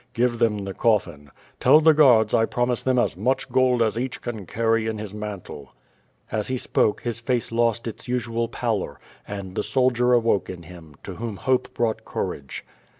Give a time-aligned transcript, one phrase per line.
[0.13, 1.29] Give them the coffin.
[1.59, 5.13] Tell the guards 1 promise them as much gold as eafch can carry in his
[5.13, 5.75] mantle.''
[6.31, 11.13] As he spoke hisfface lost its usual pallor, and the soldier awoke in him, to
[11.13, 12.65] iifciom liope brought courage.